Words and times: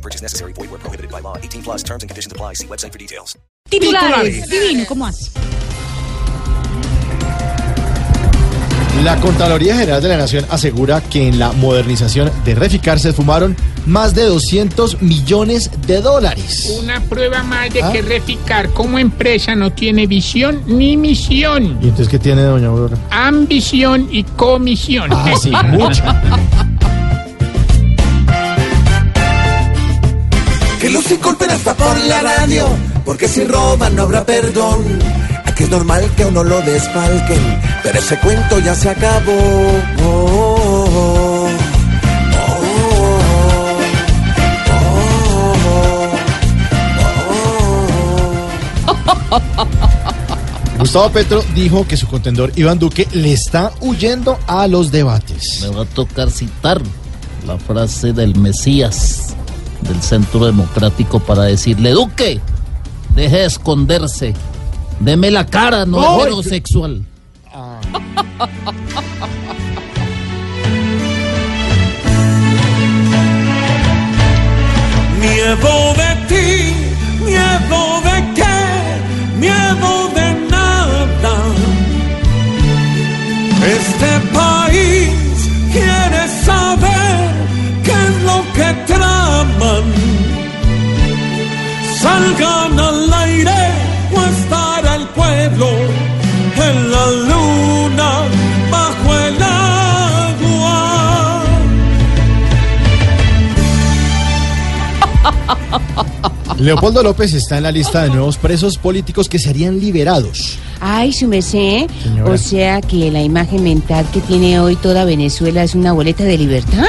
No 0.00 0.02
purchase 0.02 0.22
necessary. 0.22 0.54
Void 0.54 0.70
where 0.70 0.78
prohibited 0.80 1.10
by 1.10 1.20
law. 1.20 1.36
18 1.36 1.62
plus 1.62 1.82
terms 1.82 2.02
and 2.02 2.08
conditions 2.08 2.32
apply. 2.32 2.54
See 2.54 2.66
website 2.66 2.90
for 2.92 2.98
details. 2.98 3.36
Titulares. 3.68 4.48
Divino, 4.48 4.84
¿cómo 4.88 5.04
hace? 5.06 5.30
La 9.04 9.16
Contraloría 9.20 9.76
General 9.76 10.02
de 10.02 10.08
la 10.08 10.16
Nación 10.16 10.44
asegura 10.50 11.00
que 11.02 11.26
en 11.28 11.38
la 11.38 11.52
modernización 11.52 12.30
de 12.44 12.54
Reficar 12.54 12.98
se 12.98 13.12
fumaron 13.12 13.56
más 13.86 14.14
de 14.14 14.24
200 14.24 15.00
millones 15.02 15.70
de 15.86 16.00
dólares. 16.02 16.78
Una 16.82 17.00
prueba 17.02 17.42
más 17.42 17.72
de 17.72 17.82
¿Ah? 17.82 17.92
que 17.92 18.02
Reficar 18.02 18.70
como 18.70 18.98
empresa 18.98 19.54
no 19.54 19.70
tiene 19.72 20.06
visión 20.06 20.62
ni 20.66 20.96
misión, 20.98 21.78
¿Y 21.80 21.84
entonces 21.84 22.08
qué 22.08 22.18
tiene, 22.18 22.42
doña 22.42 22.68
Aurora? 22.68 22.96
ambición 23.10 24.08
y 24.10 24.24
comisión. 24.24 25.10
Ah, 25.12 25.32
sí, 25.40 25.50
mucha. 25.70 26.69
Hasta 31.50 31.74
por 31.74 31.98
la 32.04 32.20
radio, 32.20 32.66
porque 33.04 33.28
si 33.28 33.44
roban 33.44 33.96
no 33.96 34.02
habrá 34.02 34.24
perdón. 34.24 34.84
Aquí 35.44 35.64
es 35.64 35.70
normal 35.70 36.08
que 36.16 36.24
uno 36.24 36.44
lo 36.44 36.60
desfalquen, 36.62 37.60
pero 37.82 37.98
ese 37.98 38.18
cuento 38.20 38.58
ya 38.60 38.74
se 38.74 38.90
acabó. 38.90 39.32
Oh, 40.02 40.06
oh, 40.06 41.48
oh, 42.38 42.48
oh, 42.48 42.86
oh. 49.28 49.66
Gustavo 50.78 51.10
Petro 51.10 51.44
dijo 51.54 51.86
que 51.86 51.96
su 51.96 52.06
contendor 52.06 52.52
Iván 52.56 52.78
Duque 52.78 53.06
le 53.12 53.32
está 53.32 53.72
huyendo 53.80 54.38
a 54.46 54.66
los 54.66 54.90
debates. 54.90 55.60
Me 55.62 55.76
va 55.76 55.82
a 55.82 55.86
tocar 55.86 56.30
citar 56.30 56.80
la 57.46 57.58
frase 57.58 58.12
del 58.12 58.36
Mesías 58.36 59.36
del 59.82 60.02
Centro 60.02 60.46
Democrático 60.46 61.20
para 61.20 61.44
decirle, 61.44 61.90
Duque, 61.90 62.40
deje 63.14 63.36
de 63.38 63.44
esconderse, 63.46 64.34
deme 65.00 65.30
la 65.30 65.46
cara, 65.46 65.86
no 65.86 66.00
¡Ay! 66.00 66.20
heterosexual. 66.20 67.04
Miedo 75.20 75.94
de 75.94 76.10
ti, 76.28 76.74
miedo 77.24 78.00
de 78.02 78.34
qué, 78.34 79.38
miedo 79.38 80.08
de 80.14 80.48
nada. 80.50 81.34
Este 83.62 84.30
Salgan 92.30 92.78
al 92.78 93.12
aire 93.12 93.50
o 94.14 94.20
estará 94.20 94.94
el 94.96 95.06
pueblo 95.08 95.66
en 96.56 96.90
la 96.90 97.10
luna 97.28 98.10
bajo 98.70 99.14
el 99.14 99.42
agua. 99.42 100.78
Leopoldo 106.58 107.02
López 107.02 107.32
está 107.34 107.56
en 107.56 107.64
la 107.64 107.72
lista 107.72 108.04
de 108.04 108.10
nuevos 108.10 108.36
presos 108.36 108.78
políticos 108.78 109.28
que 109.28 109.40
serían 109.40 109.80
liberados. 109.80 110.58
Ay, 110.80 111.12
su 111.12 111.26
merced. 111.26 111.90
Señora. 112.02 112.30
O 112.30 112.38
sea 112.38 112.80
que 112.80 113.10
la 113.10 113.22
imagen 113.22 113.64
mental 113.64 114.06
que 114.12 114.20
tiene 114.20 114.60
hoy 114.60 114.76
toda 114.76 115.04
Venezuela 115.04 115.64
es 115.64 115.74
una 115.74 115.92
boleta 115.92 116.22
de 116.24 116.38
libertad. 116.38 116.84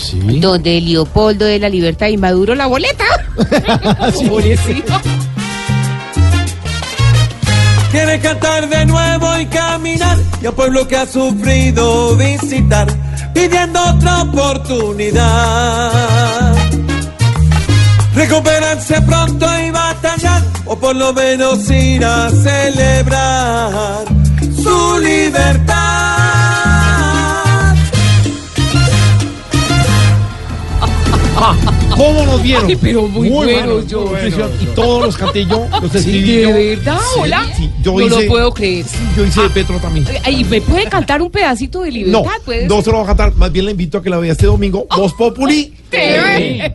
Sí. 0.00 0.40
Donde 0.40 0.80
Leopoldo 0.80 1.44
de 1.44 1.58
la 1.58 1.68
libertad 1.68 2.08
y 2.08 2.16
Maduro 2.16 2.54
la 2.54 2.66
boleta. 2.66 3.04
Pobrecito. 4.28 4.94
Quiere 7.90 8.20
cantar 8.20 8.68
de 8.68 8.86
nuevo 8.86 9.38
y 9.38 9.46
caminar 9.46 10.16
y 10.40 10.46
al 10.46 10.54
pueblo 10.54 10.86
que 10.86 10.96
ha 10.96 11.06
sufrido 11.06 12.16
visitar, 12.16 12.86
pidiendo 13.34 13.80
otra 13.84 14.22
oportunidad. 14.22 15.90
Recuperarse 18.14 19.02
pronto 19.02 19.46
y 19.66 19.70
batallar, 19.72 20.42
o 20.66 20.76
por 20.76 20.94
lo 20.94 21.12
menos 21.12 21.68
ir 21.68 22.04
a 22.04 22.30
celebrar 22.30 24.04
su 24.62 24.98
libertad. 25.00 25.89
¿Cómo 32.00 32.24
nos 32.24 32.42
vieron? 32.42 32.64
Ay, 32.66 32.78
pero 32.80 33.02
muy 33.08 33.28
bueno, 33.28 33.84
yo. 33.86 34.00
muy 34.06 34.08
bueno. 34.30 34.48
Y 34.58 34.64
todos 34.74 35.04
los 35.04 35.16
canté 35.18 35.44
yo, 35.44 35.68
los 35.82 35.94
escribí 35.94 36.36
¿De 36.36 36.42
yo. 36.42 36.54
verdad? 36.54 36.98
Sí, 37.12 37.20
Hola. 37.20 37.46
sí, 37.54 37.70
yo 37.82 37.92
no 37.92 38.00
hice, 38.00 38.22
lo 38.22 38.26
puedo 38.28 38.54
creer. 38.54 38.86
yo 39.14 39.26
hice 39.26 39.42
de 39.42 39.50
Petro 39.50 39.76
también. 39.80 40.06
Ay, 40.24 40.42
¿me 40.44 40.62
puede 40.62 40.86
cantar 40.86 41.20
un 41.20 41.30
pedacito 41.30 41.82
de 41.82 41.90
No, 41.90 41.94
libertad? 41.96 42.30
¿Puede 42.46 42.66
no 42.68 42.80
se 42.80 42.90
lo 42.90 42.96
voy 42.96 43.04
a 43.04 43.06
cantar, 43.08 43.34
más 43.34 43.52
bien 43.52 43.66
le 43.66 43.72
invito 43.72 43.98
a 43.98 44.02
que 44.02 44.08
la 44.08 44.16
vea 44.16 44.32
este 44.32 44.46
domingo. 44.46 44.86
Voz 44.96 45.12
Populi. 45.12 45.74
ser? 45.90 46.74